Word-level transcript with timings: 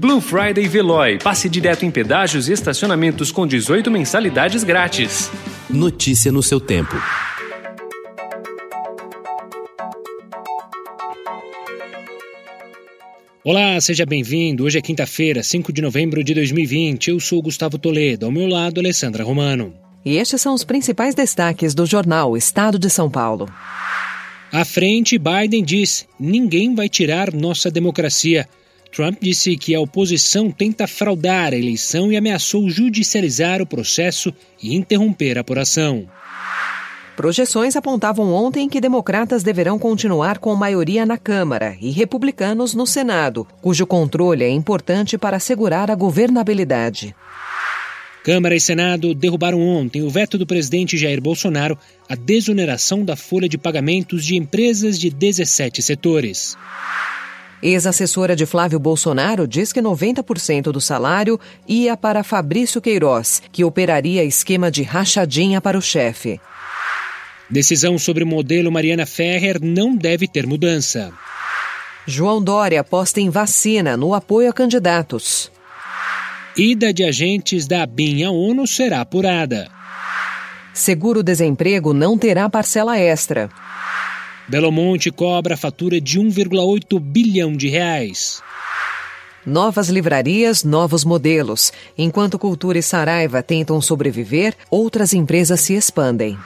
Blue 0.00 0.18
Friday 0.18 0.66
Veloy. 0.66 1.18
Passe 1.18 1.46
direto 1.46 1.84
em 1.84 1.90
pedágios 1.90 2.48
e 2.48 2.54
estacionamentos 2.54 3.30
com 3.30 3.46
18 3.46 3.90
mensalidades 3.90 4.64
grátis. 4.64 5.30
Notícia 5.68 6.32
no 6.32 6.42
seu 6.42 6.58
tempo. 6.58 6.96
Olá, 13.44 13.78
seja 13.78 14.06
bem-vindo. 14.06 14.64
Hoje 14.64 14.78
é 14.78 14.80
quinta-feira, 14.80 15.42
5 15.42 15.70
de 15.70 15.82
novembro 15.82 16.24
de 16.24 16.32
2020. 16.32 17.10
Eu 17.10 17.20
sou 17.20 17.42
Gustavo 17.42 17.76
Toledo, 17.76 18.24
ao 18.24 18.32
meu 18.32 18.48
lado, 18.48 18.80
Alessandra 18.80 19.22
Romano. 19.22 19.74
E 20.02 20.16
estes 20.16 20.40
são 20.40 20.54
os 20.54 20.64
principais 20.64 21.14
destaques 21.14 21.74
do 21.74 21.84
jornal 21.84 22.38
Estado 22.38 22.78
de 22.78 22.88
São 22.88 23.10
Paulo. 23.10 23.52
À 24.50 24.64
frente, 24.64 25.18
Biden 25.18 25.62
diz: 25.62 26.08
ninguém 26.18 26.74
vai 26.74 26.88
tirar 26.88 27.34
nossa 27.34 27.70
democracia. 27.70 28.48
Trump 28.92 29.18
disse 29.20 29.56
que 29.56 29.74
a 29.74 29.80
oposição 29.80 30.50
tenta 30.50 30.86
fraudar 30.86 31.52
a 31.52 31.56
eleição 31.56 32.10
e 32.10 32.16
ameaçou 32.16 32.68
judicializar 32.68 33.62
o 33.62 33.66
processo 33.66 34.34
e 34.62 34.74
interromper 34.74 35.38
a 35.38 35.42
apuração. 35.42 36.08
Projeções 37.16 37.76
apontavam 37.76 38.32
ontem 38.32 38.68
que 38.68 38.80
democratas 38.80 39.42
deverão 39.42 39.78
continuar 39.78 40.38
com 40.38 40.54
maioria 40.54 41.04
na 41.04 41.18
Câmara 41.18 41.76
e 41.80 41.90
republicanos 41.90 42.74
no 42.74 42.86
Senado, 42.86 43.46
cujo 43.60 43.86
controle 43.86 44.42
é 44.42 44.48
importante 44.48 45.18
para 45.18 45.36
assegurar 45.36 45.90
a 45.90 45.94
governabilidade. 45.94 47.14
Câmara 48.24 48.54
e 48.54 48.60
Senado 48.60 49.14
derrubaram 49.14 49.60
ontem 49.60 50.02
o 50.02 50.10
veto 50.10 50.36
do 50.36 50.46
presidente 50.46 50.96
Jair 50.96 51.20
Bolsonaro 51.20 51.78
à 52.08 52.14
desoneração 52.14 53.04
da 53.04 53.16
folha 53.16 53.48
de 53.48 53.56
pagamentos 53.56 54.24
de 54.24 54.36
empresas 54.36 54.98
de 54.98 55.10
17 55.10 55.82
setores. 55.82 56.56
Ex-assessora 57.62 58.34
de 58.34 58.46
Flávio 58.46 58.78
Bolsonaro 58.78 59.46
diz 59.46 59.72
que 59.72 59.82
90% 59.82 60.72
do 60.72 60.80
salário 60.80 61.38
ia 61.68 61.96
para 61.96 62.24
Fabrício 62.24 62.80
Queiroz, 62.80 63.42
que 63.52 63.64
operaria 63.64 64.24
esquema 64.24 64.70
de 64.70 64.82
rachadinha 64.82 65.60
para 65.60 65.76
o 65.76 65.82
chefe. 65.82 66.40
Decisão 67.50 67.98
sobre 67.98 68.24
o 68.24 68.26
modelo 68.26 68.72
Mariana 68.72 69.04
Ferrer 69.04 69.58
não 69.60 69.94
deve 69.94 70.26
ter 70.26 70.46
mudança. 70.46 71.12
João 72.06 72.42
Dória 72.42 72.80
aposta 72.80 73.20
em 73.20 73.28
vacina 73.28 73.96
no 73.96 74.14
apoio 74.14 74.48
a 74.48 74.52
candidatos. 74.52 75.52
Ida 76.56 76.94
de 76.94 77.04
agentes 77.04 77.66
da 77.66 77.82
ABIN 77.82 78.24
à 78.24 78.30
ONU 78.30 78.66
será 78.66 79.00
apurada. 79.00 79.70
Seguro-desemprego 80.72 81.92
não 81.92 82.16
terá 82.16 82.48
parcela 82.48 82.98
extra. 82.98 83.50
Belo 84.50 84.72
Monte 84.72 85.12
cobra 85.12 85.56
fatura 85.56 86.00
de 86.00 86.18
1,8 86.18 86.98
bilhão 86.98 87.56
de 87.56 87.68
reais. 87.68 88.42
Novas 89.46 89.88
livrarias, 89.88 90.64
novos 90.64 91.04
modelos. 91.04 91.72
Enquanto 91.96 92.36
Cultura 92.36 92.76
e 92.76 92.82
Saraiva 92.82 93.44
tentam 93.44 93.80
sobreviver, 93.80 94.56
outras 94.68 95.12
empresas 95.12 95.60
se 95.60 95.74
expandem. 95.74 96.36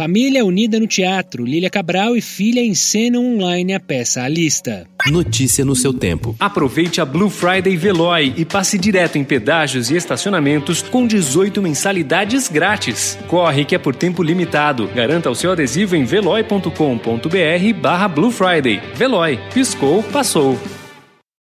Família 0.00 0.46
unida 0.46 0.80
no 0.80 0.86
teatro. 0.86 1.44
Lília 1.44 1.68
Cabral 1.68 2.16
e 2.16 2.22
filha 2.22 2.64
encenam 2.64 3.34
online 3.34 3.74
a 3.74 3.78
peça 3.78 4.22
A 4.22 4.28
Lista. 4.30 4.88
Notícia 5.12 5.62
no 5.62 5.76
seu 5.76 5.92
tempo. 5.92 6.34
Aproveite 6.40 7.02
a 7.02 7.04
Blue 7.04 7.28
Friday 7.28 7.76
Veloy 7.76 8.32
e 8.34 8.46
passe 8.46 8.78
direto 8.78 9.18
em 9.18 9.24
pedágios 9.24 9.90
e 9.90 9.96
estacionamentos 9.96 10.80
com 10.80 11.06
18 11.06 11.60
mensalidades 11.60 12.48
grátis. 12.48 13.18
Corre 13.28 13.66
que 13.66 13.74
é 13.74 13.78
por 13.78 13.94
tempo 13.94 14.22
limitado. 14.22 14.88
Garanta 14.94 15.30
o 15.30 15.34
seu 15.34 15.52
adesivo 15.52 15.94
em 15.94 16.04
veloy.com.br 16.04 17.78
barra 17.78 18.08
Blue 18.08 18.30
Friday. 18.30 18.80
Veloy. 18.94 19.38
Piscou, 19.52 20.02
passou. 20.04 20.58